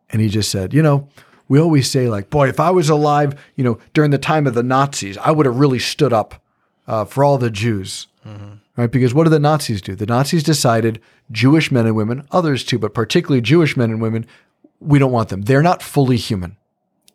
[0.09, 1.07] and he just said, "You know,
[1.47, 4.53] we always say like, boy, if I was alive, you know, during the time of
[4.53, 6.41] the Nazis, I would have really stood up
[6.87, 8.07] uh, for all the Jews,
[8.75, 8.91] right?
[8.91, 9.95] Because what did the Nazis do?
[9.95, 14.25] The Nazis decided Jewish men and women, others too, but particularly Jewish men and women,
[14.79, 15.43] we don't want them.
[15.43, 16.57] They're not fully human."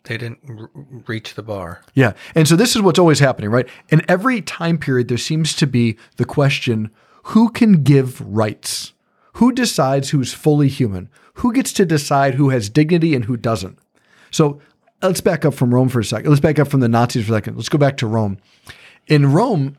[0.04, 0.70] They didn't r-
[1.06, 1.82] reach the bar.
[1.94, 2.12] Yeah.
[2.34, 3.68] And so this is what's always happening, right?
[3.88, 6.90] In every time period, there seems to be the question
[7.26, 8.92] who can give rights?
[9.34, 11.08] Who decides who's fully human?
[11.34, 13.78] Who gets to decide who has dignity and who doesn't?
[14.30, 14.60] So
[15.00, 16.30] let's back up from Rome for a second.
[16.30, 17.56] Let's back up from the Nazis for a second.
[17.56, 18.38] Let's go back to Rome.
[19.06, 19.76] In Rome,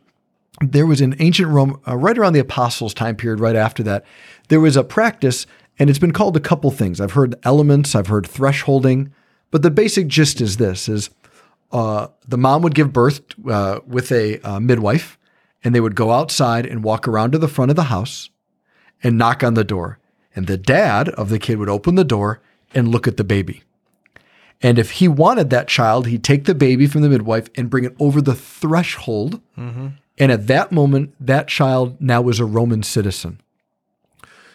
[0.61, 4.05] there was in ancient Rome, uh, right around the apostles' time period, right after that,
[4.49, 5.45] there was a practice,
[5.79, 7.01] and it's been called a couple things.
[7.01, 9.11] I've heard elements, I've heard thresholding,
[9.53, 11.11] but the basic gist is this: is
[11.71, 15.19] uh, the mom would give birth uh, with a uh, midwife,
[15.63, 18.31] and they would go outside and walk around to the front of the house
[19.03, 19.99] and knock on the door,
[20.35, 22.41] and the dad of the kid would open the door
[22.73, 23.61] and look at the baby.
[24.59, 27.83] And if he wanted that child, he'd take the baby from the midwife and bring
[27.83, 29.39] it over the threshold.
[30.17, 33.39] And at that moment, that child now was a Roman citizen.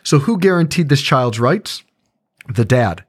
[0.02, 1.84] So who guaranteed this child's rights?
[2.48, 3.04] The dad.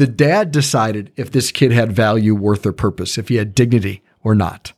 [0.00, 4.02] The dad decided if this kid had value, worth, or purpose, if he had dignity
[4.22, 4.72] or not.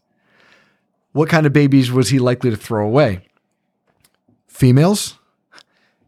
[1.13, 3.29] What kind of babies was he likely to throw away?
[4.49, 5.21] Females?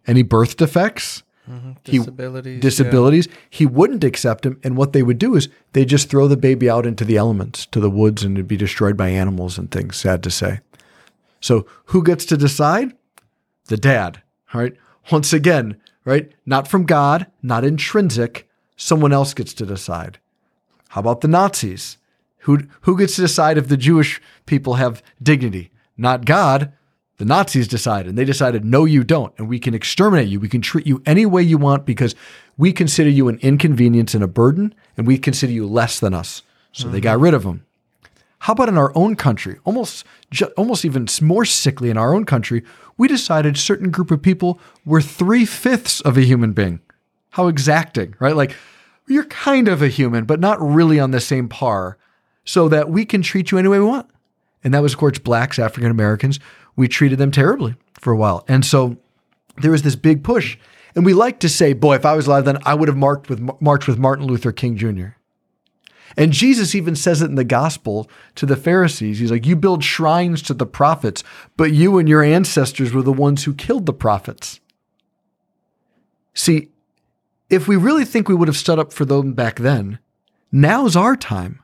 [0.04, 1.22] Any birth defects?
[1.48, 1.70] Mm-hmm.
[1.84, 2.60] He- Disabilities.
[2.60, 3.28] disabilities.
[3.48, 4.58] He wouldn't accept him.
[4.64, 7.66] And what they would do is they just throw the baby out into the elements,
[7.66, 10.58] to the woods, and it'd be destroyed by animals and things, sad to say.
[11.40, 12.96] So who gets to decide?
[13.66, 14.22] The dad.
[14.52, 14.74] All right.
[15.12, 16.32] Once again, right?
[16.44, 18.48] Not from God, not intrinsic.
[18.76, 20.18] Someone else gets to decide.
[20.88, 21.98] How about the Nazis?
[22.40, 25.70] Who, who gets to decide if the Jewish people have dignity?
[25.96, 26.72] Not God.
[27.16, 29.32] The Nazis decided, and they decided, no, you don't.
[29.38, 30.40] And we can exterminate you.
[30.40, 32.16] We can treat you any way you want because
[32.56, 36.42] we consider you an inconvenience and a burden, and we consider you less than us.
[36.72, 37.22] So they got mm-hmm.
[37.22, 37.64] rid of them.
[38.40, 39.58] How about in our own country?
[39.64, 42.64] Almost, ju- almost even more sickly in our own country,
[42.98, 46.80] we decided certain group of people were three fifths of a human being.
[47.34, 48.36] How exacting, right?
[48.36, 48.54] Like
[49.08, 51.98] you're kind of a human, but not really on the same par,
[52.44, 54.08] so that we can treat you any way we want.
[54.62, 56.38] And that was, of course, blacks, African Americans.
[56.76, 58.98] We treated them terribly for a while, and so
[59.56, 60.56] there was this big push.
[60.94, 63.28] And we like to say, "Boy, if I was alive then, I would have marked
[63.28, 65.16] with marched with Martin Luther King Jr."
[66.16, 69.18] And Jesus even says it in the gospel to the Pharisees.
[69.18, 71.24] He's like, You build shrines to the prophets,
[71.56, 74.60] but you and your ancestors were the ones who killed the prophets.
[76.32, 76.70] See,
[77.54, 79.98] if we really think we would have stood up for them back then,
[80.52, 81.60] now's our time.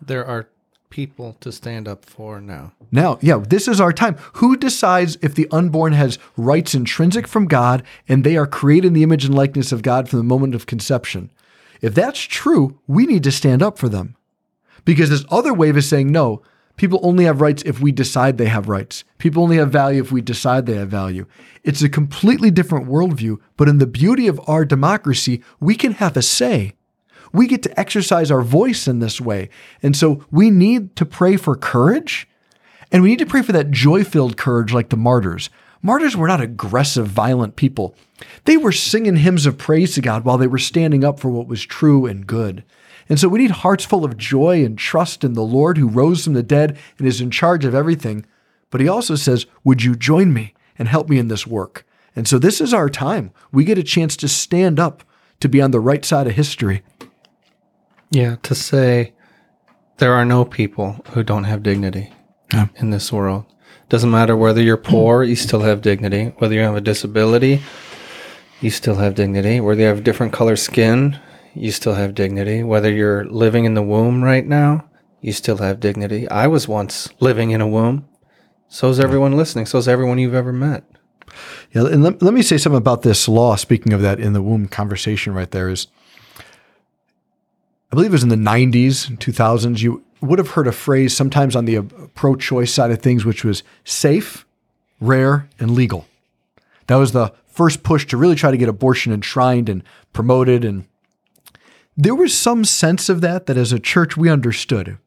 [0.00, 0.48] There are
[0.90, 2.72] people to stand up for now.
[2.92, 4.16] Now, yeah, this is our time.
[4.34, 8.92] Who decides if the unborn has rights intrinsic from God and they are created in
[8.92, 11.30] the image and likeness of God from the moment of conception?
[11.80, 14.16] If that's true, we need to stand up for them.
[14.84, 16.42] Because this other wave is saying, no,
[16.76, 19.04] people only have rights if we decide they have rights.
[19.18, 21.26] People only have value if we decide they have value.
[21.62, 26.16] It's a completely different worldview, but in the beauty of our democracy, we can have
[26.16, 26.74] a say.
[27.32, 29.50] We get to exercise our voice in this way.
[29.82, 32.28] And so we need to pray for courage
[32.94, 35.50] and we need to pray for that joy filled courage like the martyrs.
[35.82, 37.96] Martyrs were not aggressive, violent people.
[38.44, 41.48] They were singing hymns of praise to God while they were standing up for what
[41.48, 42.62] was true and good.
[43.08, 46.24] And so we need hearts full of joy and trust in the Lord who rose
[46.24, 48.24] from the dead and is in charge of everything.
[48.70, 51.86] But he also says, Would you join me and help me in this work?
[52.16, 53.30] And so this is our time.
[53.52, 55.02] We get a chance to stand up
[55.40, 56.82] to be on the right side of history.
[58.10, 59.12] Yeah, to say
[59.98, 62.12] there are no people who don't have dignity
[62.52, 62.68] Yeah.
[62.76, 63.44] in this world.
[63.88, 66.32] Doesn't matter whether you're poor, you still have dignity.
[66.38, 67.60] Whether you have a disability,
[68.60, 69.60] you still have dignity.
[69.60, 71.18] Whether you have different color skin,
[71.54, 72.62] you still have dignity.
[72.62, 74.88] Whether you're living in the womb right now,
[75.20, 76.28] you still have dignity.
[76.28, 78.06] I was once living in a womb.
[78.68, 79.66] So is everyone listening.
[79.66, 80.84] So is everyone you've ever met.
[81.72, 83.56] Yeah, and let, let me say something about this law.
[83.56, 85.86] Speaking of that, in the womb conversation, right there is,
[86.38, 89.80] I believe it was in the '90s, 2000s.
[89.80, 91.82] You would have heard a phrase sometimes on the uh,
[92.14, 94.46] pro-choice side of things, which was safe,
[95.00, 96.06] rare, and legal.
[96.86, 100.86] That was the first push to really try to get abortion enshrined and promoted, and
[101.96, 103.46] there was some sense of that.
[103.46, 104.98] That as a church, we understood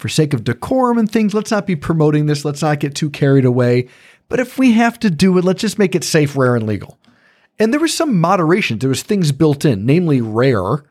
[0.00, 2.44] for sake of decorum and things, let's not be promoting this.
[2.44, 3.88] Let's not get too carried away.
[4.28, 6.98] But if we have to do it, let's just make it safe, rare, and legal.
[7.58, 8.78] And there was some moderation.
[8.78, 10.62] There was things built in, namely rare.
[10.62, 10.84] All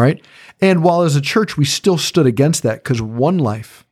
[0.00, 0.24] right.
[0.60, 3.84] And while as a church, we still stood against that because one life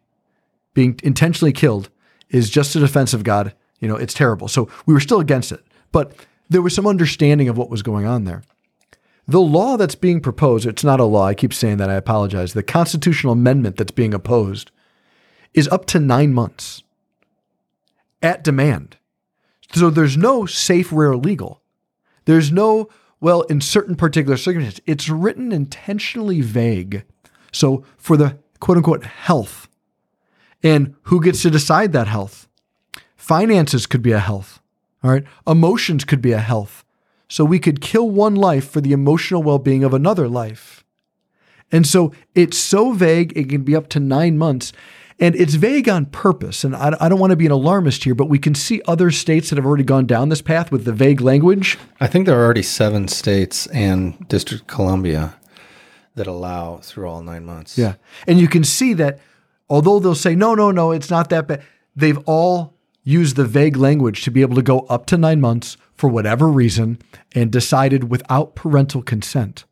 [0.74, 1.90] being intentionally killed
[2.28, 3.54] is just a defense of God.
[3.80, 4.46] You know, it's terrible.
[4.46, 5.64] So we were still against it.
[5.90, 6.14] But
[6.48, 8.42] there was some understanding of what was going on there.
[9.28, 12.54] The law that's being proposed, it's not a law, I keep saying that, I apologize.
[12.54, 14.70] The constitutional amendment that's being opposed
[15.52, 16.82] is up to nine months
[18.22, 18.96] at demand.
[19.72, 21.60] So there's no safe, rare, legal.
[22.24, 22.88] There's no,
[23.20, 24.80] well, in certain particular circumstances.
[24.86, 27.04] It's written intentionally vague
[27.52, 29.68] So for the quote unquote health,
[30.62, 32.48] and who gets to decide that health?
[33.16, 34.60] Finances could be a health.
[35.02, 35.24] All right.
[35.46, 36.84] Emotions could be a health.
[37.28, 40.84] So we could kill one life for the emotional well being of another life.
[41.70, 44.72] And so it's so vague, it can be up to nine months.
[45.20, 46.64] And it's vague on purpose.
[46.64, 49.10] And I, I don't want to be an alarmist here, but we can see other
[49.10, 51.76] states that have already gone down this path with the vague language.
[52.00, 55.34] I think there are already seven states and District of Columbia
[56.14, 57.76] that allow through all nine months.
[57.76, 57.94] Yeah.
[58.26, 59.18] And you can see that
[59.68, 61.62] although they'll say, no, no, no, it's not that bad,
[61.96, 62.77] they've all
[63.08, 66.46] used the vague language to be able to go up to nine months for whatever
[66.48, 66.98] reason
[67.34, 69.64] and decided without parental consent.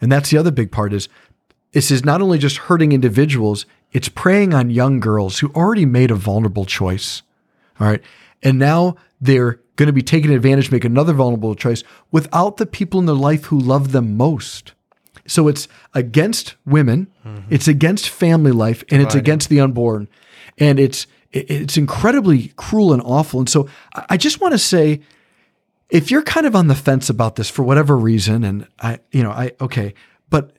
[0.00, 1.08] And that's the other big part is
[1.70, 6.10] this is not only just hurting individuals, it's preying on young girls who already made
[6.10, 7.22] a vulnerable choice.
[7.78, 8.02] All right.
[8.42, 12.98] And now they're going to be taken advantage, make another vulnerable choice without the people
[12.98, 14.72] in their life who love them most.
[15.28, 17.54] So it's against women, mm-hmm.
[17.54, 20.08] it's against family life, and it's against the unborn.
[20.58, 23.40] And it's it's incredibly cruel and awful.
[23.40, 23.68] And so
[24.08, 25.00] I just want to say,
[25.88, 29.22] if you're kind of on the fence about this for whatever reason, and I, you
[29.22, 29.94] know, I okay,
[30.30, 30.56] but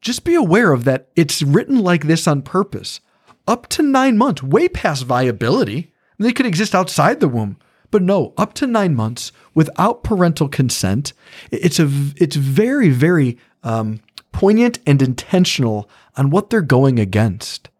[0.00, 1.08] just be aware of that.
[1.16, 3.00] It's written like this on purpose.
[3.46, 5.92] Up to nine months, way past viability.
[6.18, 7.56] They could exist outside the womb.
[7.90, 11.12] But no, up to nine months without parental consent.
[11.50, 14.00] It's a it's very very um,
[14.32, 17.70] poignant and intentional on what they're going against.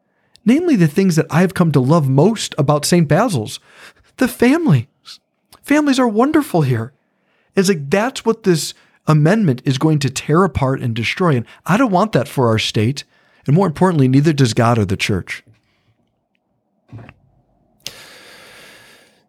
[0.49, 3.07] Namely, the things that I've come to love most about St.
[3.07, 3.61] Basil's,
[4.17, 4.87] the families.
[5.61, 6.95] Families are wonderful here.
[7.55, 8.73] It's like that's what this
[9.07, 11.37] amendment is going to tear apart and destroy.
[11.37, 13.05] And I don't want that for our state.
[13.47, 15.45] And more importantly, neither does God or the church.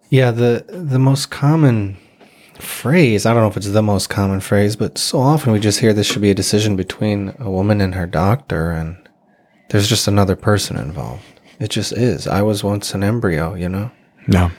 [0.09, 1.97] Yeah, the the most common
[2.59, 5.81] phrase, I don't know if it's the most common phrase, but so often we just
[5.81, 9.08] hear this should be a decision between a woman and her doctor and
[9.69, 11.23] there's just another person involved.
[11.59, 12.27] It just is.
[12.27, 13.91] I was once an embryo, you know?
[14.27, 14.51] No.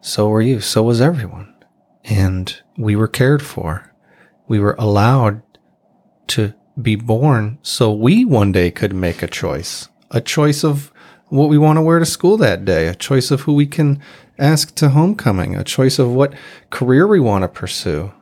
[0.00, 0.60] So were you.
[0.60, 1.52] So was everyone.
[2.04, 3.92] And we were cared for
[4.52, 5.40] we were allowed
[6.26, 10.92] to be born so we one day could make a choice, a choice of
[11.28, 13.98] what we want to wear to school that day, a choice of who we can
[14.38, 16.34] ask to homecoming, a choice of what
[16.68, 18.12] career we want to pursue,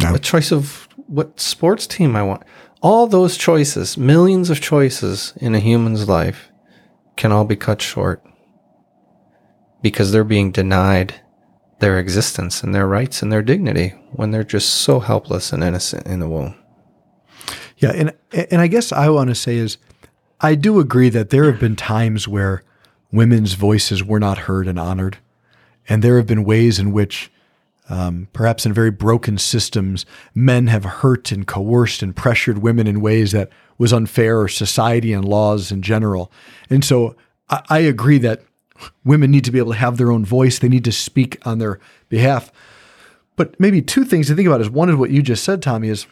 [0.00, 0.14] yeah.
[0.14, 2.42] a choice of what sports team I want.
[2.80, 6.50] All those choices, millions of choices in a human's life,
[7.16, 8.22] can all be cut short
[9.82, 11.20] because they're being denied
[11.80, 16.06] their existence and their rights and their dignity when they're just so helpless and innocent
[16.06, 16.54] in the womb.
[17.78, 19.78] Yeah, and and I guess I want to say is
[20.40, 22.62] I do agree that there have been times where
[23.12, 25.18] women's voices were not heard and honored,
[25.88, 27.30] and there have been ways in which
[27.88, 33.00] um, perhaps in very broken systems, men have hurt and coerced and pressured women in
[33.00, 36.30] ways that was unfair or society and laws in general.
[36.68, 37.16] And so
[37.48, 38.42] I, I agree that
[39.04, 40.58] women need to be able to have their own voice.
[40.58, 42.52] They need to speak on their behalf.
[43.36, 45.88] But maybe two things to think about is one is what you just said, Tommy,
[45.88, 46.06] is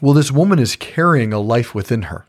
[0.00, 2.26] well, this woman is carrying a life within her.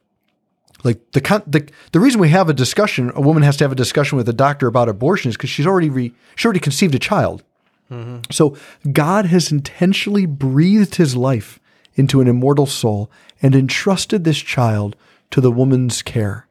[0.84, 3.76] Like the the the reason we have a discussion, a woman has to have a
[3.76, 7.00] discussion with a doctor about abortion is because she's already re, she already conceived a
[7.00, 7.44] child.
[7.92, 8.32] Mm-hmm.
[8.32, 8.56] So
[8.92, 11.60] God has intentionally breathed His life
[11.96, 14.96] into an immortal soul and entrusted this child
[15.32, 16.48] to the woman's care.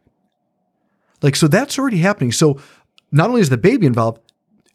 [1.22, 2.32] Like so, that's already happening.
[2.32, 2.60] So
[3.10, 4.20] not only is the baby involved,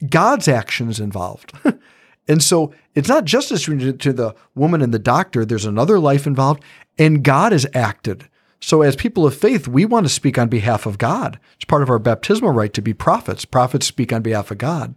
[0.10, 1.54] God's action is involved.
[2.28, 6.64] and so it's not just to the woman and the doctor, there's another life involved,
[6.98, 8.28] and God has acted.
[8.62, 11.40] So, as people of faith, we want to speak on behalf of God.
[11.56, 13.46] It's part of our baptismal right to be prophets.
[13.46, 14.96] Prophets speak on behalf of God.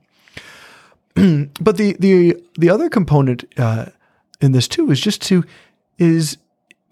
[1.61, 3.87] but the the the other component uh,
[4.41, 5.45] in this too is just to
[5.99, 6.39] is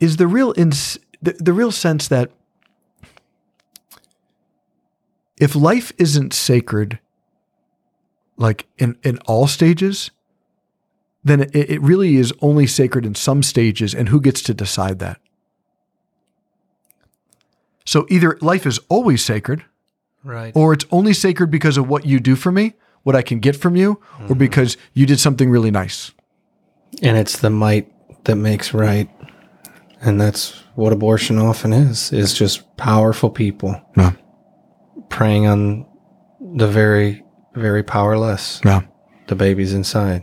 [0.01, 2.31] is the real ins, the, the real sense that
[5.39, 6.99] if life isn't sacred,
[8.37, 10.11] like in, in all stages,
[11.25, 14.99] then it, it really is only sacred in some stages, and who gets to decide
[14.99, 15.21] that?
[17.85, 19.65] So either life is always sacred,
[20.25, 22.75] right, or it's only sacred because of what you do for me,
[23.07, 24.33] what I can get from you, mm-hmm.
[24.33, 26.13] or because you did something really nice.
[27.03, 27.91] And it's the might
[28.25, 29.09] that makes right,
[30.01, 33.81] and that's what abortion often is: is just powerful people.
[33.97, 34.13] Yeah
[35.09, 35.87] preying on
[36.41, 38.61] the very, very powerless.
[38.65, 38.83] Yeah.
[39.29, 40.23] The babies inside.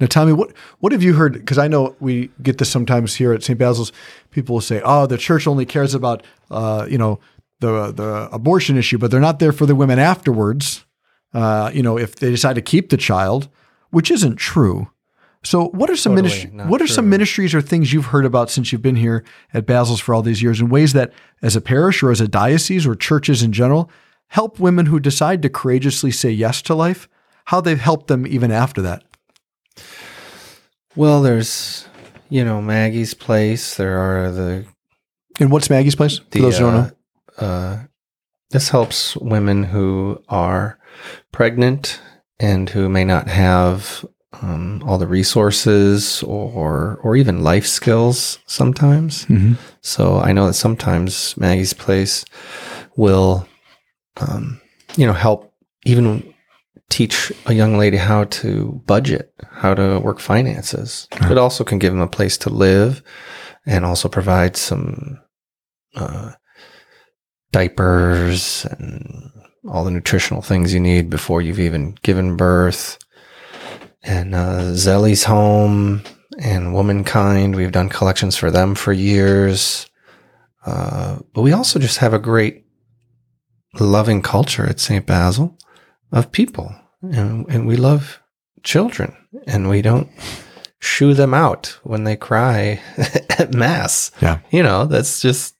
[0.00, 1.34] Now, Tommy, what what have you heard?
[1.34, 3.58] Because I know we get this sometimes here at St.
[3.58, 3.92] Basil's.
[4.30, 7.20] People will say, "Oh, the church only cares about, uh, you know,
[7.60, 10.84] the the abortion issue, but they're not there for the women afterwards.
[11.34, 13.48] Uh, you know, if they decide to keep the child,
[13.90, 14.90] which isn't true.
[15.44, 18.70] So, what are some Totally what are some ministries or things you've heard about since
[18.70, 21.12] you've been here at Basil's for all these years, in ways that,
[21.42, 23.90] as a parish or as a diocese or churches in general,
[24.28, 27.08] help women who decide to courageously say yes to life?
[27.46, 29.02] How they've helped them even after that?
[30.94, 31.88] Well, there's,
[32.28, 33.74] you know, Maggie's Place.
[33.76, 34.64] There are the
[35.40, 36.18] And what's Maggie's place?
[36.18, 36.90] For those who don't know,
[37.40, 37.78] uh, uh,
[38.50, 40.78] this helps women who are
[41.32, 42.00] pregnant
[42.40, 44.04] and who may not have
[44.40, 49.26] um, all the resources or or even life skills sometimes.
[49.26, 49.56] Mhm.
[49.82, 52.24] So I know that sometimes Maggie's Place
[52.96, 53.46] will,
[54.16, 54.60] um,
[54.96, 55.52] you know, help
[55.84, 56.32] even
[56.88, 61.08] teach a young lady how to budget, how to work finances.
[61.30, 63.02] It also can give them a place to live
[63.66, 65.18] and also provide some
[65.94, 66.32] uh,
[67.50, 69.30] diapers and
[69.68, 72.98] all the nutritional things you need before you've even given birth.
[74.02, 76.02] And uh, Zelly's Home
[76.38, 79.88] and Womankind, we've done collections for them for years.
[80.66, 82.64] Uh, but we also just have a great
[83.78, 85.06] loving culture at St.
[85.06, 85.56] Basil
[86.10, 86.74] of people.
[87.02, 88.20] And, and we love
[88.62, 90.08] children and we don't
[90.78, 92.80] shoo them out when they cry
[93.38, 94.10] at mass.
[94.20, 94.40] Yeah.
[94.50, 95.54] You know, that's just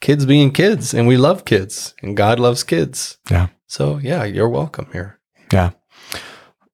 [0.00, 3.18] kids being kids and we love kids and God loves kids.
[3.30, 3.48] Yeah.
[3.66, 5.18] So yeah, you're welcome here.
[5.52, 5.70] Yeah.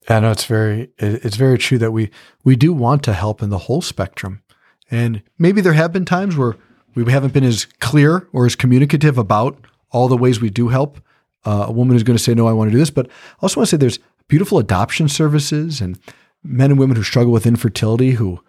[0.09, 2.11] I know it's very it's very true that we
[2.45, 4.43] we do want to help in the whole spectrum.
[4.91, 6.57] And maybe there have been times where
[6.95, 9.59] we haven't been as clear or as communicative about
[9.91, 11.01] all the ways we do help.
[11.45, 13.11] Uh, a woman is going to say, "No, I want to do this," but I
[13.43, 13.99] also want to say there's
[14.29, 15.99] beautiful adoption services and
[16.43, 18.41] men and women who struggle with infertility who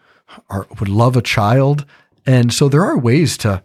[0.50, 1.86] are would love a child,
[2.26, 3.64] and so there are ways to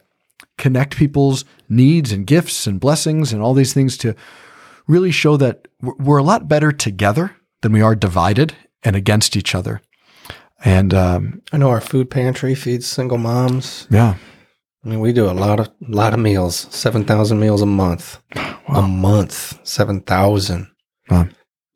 [0.59, 4.15] connect people's needs and gifts and blessings and all these things to
[4.87, 9.55] really show that we're a lot better together than we are divided and against each
[9.55, 9.81] other.
[10.65, 13.89] And um, I know our food pantry feeds single moms.
[13.91, 14.17] yeah,
[14.85, 18.21] I mean, we do a lot of lot of meals, seven thousand meals a month.
[18.69, 20.69] A month, seven thousand.
[21.11, 21.29] Wow.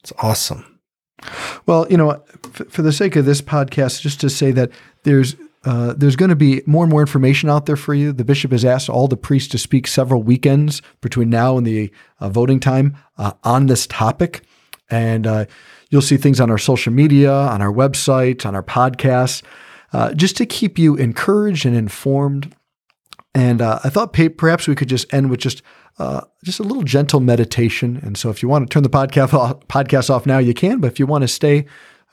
[0.02, 0.80] It's awesome.
[1.66, 2.22] Well, you know,
[2.68, 4.70] for the sake of this podcast, just to say that
[5.02, 5.34] there's
[5.66, 8.12] uh, there's going to be more and more information out there for you.
[8.12, 11.90] The bishop has asked all the priests to speak several weekends between now and the
[12.20, 14.42] uh, voting time uh, on this topic,
[14.90, 15.46] and uh,
[15.90, 19.42] you'll see things on our social media, on our website, on our podcasts,
[19.92, 22.54] uh, just to keep you encouraged and informed.
[23.34, 25.62] And I thought perhaps we could just end with just
[26.44, 28.00] just a little gentle meditation.
[28.02, 30.78] And so, if you want to turn the podcast off, podcast off now, you can.
[30.78, 31.66] But if you want to stay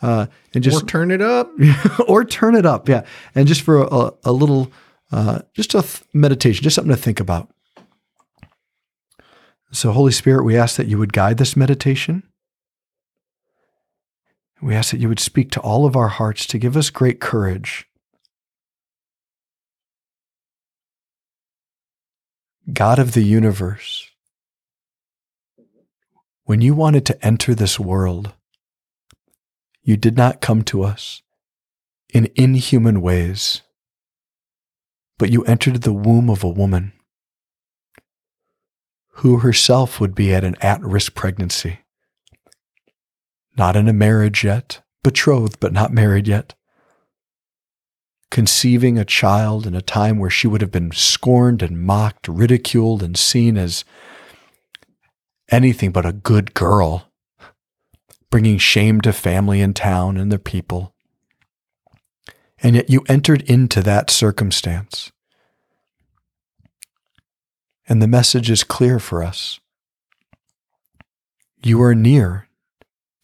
[0.03, 1.49] uh, and just or turn it up.
[2.07, 4.71] or turn it up, yeah, and just for a, a little,
[5.13, 7.49] uh, just a th- meditation, just something to think about.
[9.71, 12.23] So, Holy Spirit, we ask that you would guide this meditation.
[14.61, 17.21] We ask that you would speak to all of our hearts to give us great
[17.21, 17.87] courage.
[22.71, 24.09] God of the universe,
[26.43, 28.33] when you wanted to enter this world,
[29.83, 31.21] you did not come to us
[32.13, 33.61] in inhuman ways,
[35.17, 36.93] but you entered the womb of a woman
[39.17, 41.79] who herself would be at an at risk pregnancy.
[43.57, 46.55] Not in a marriage yet, betrothed but not married yet.
[48.31, 53.03] Conceiving a child in a time where she would have been scorned and mocked, ridiculed,
[53.03, 53.85] and seen as
[55.51, 57.12] anything but a good girl
[58.33, 60.95] bringing shame to family and town and their people.
[62.63, 65.11] And yet you entered into that circumstance.
[67.87, 69.59] And the message is clear for us.
[71.63, 72.47] You are near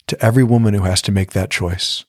[0.06, 2.04] to every woman who has to make that choice.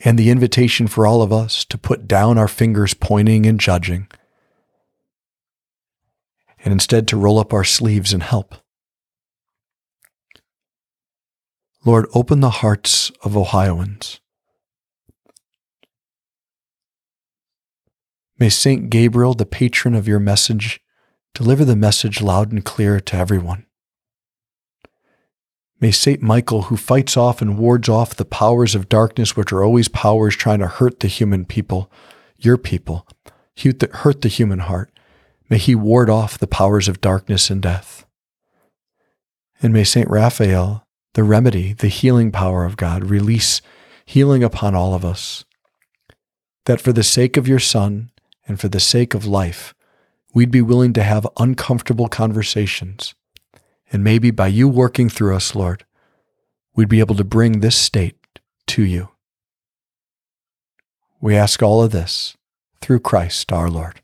[0.00, 4.06] And the invitation for all of us to put down our fingers pointing and judging,
[6.62, 8.54] and instead to roll up our sleeves and help.
[11.84, 14.20] Lord, open the hearts of Ohioans.
[18.38, 18.90] May St.
[18.90, 20.80] Gabriel, the patron of your message,
[21.34, 23.66] deliver the message loud and clear to everyone.
[25.80, 26.20] May St.
[26.20, 30.36] Michael, who fights off and wards off the powers of darkness, which are always powers
[30.36, 31.90] trying to hurt the human people,
[32.38, 33.06] your people,
[33.92, 34.90] hurt the human heart,
[35.48, 38.04] may he ward off the powers of darkness and death.
[39.62, 40.08] And may St.
[40.08, 43.60] Raphael, the remedy, the healing power of God, release
[44.04, 45.44] healing upon all of us,
[46.66, 48.10] that for the sake of your Son
[48.46, 49.74] and for the sake of life,
[50.34, 53.14] we'd be willing to have uncomfortable conversations.
[53.92, 55.84] And maybe by you working through us, Lord,
[56.74, 58.16] we'd be able to bring this state
[58.68, 59.08] to you.
[61.20, 62.36] We ask all of this
[62.80, 64.00] through Christ our Lord.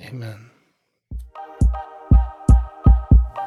[0.00, 0.50] Amen.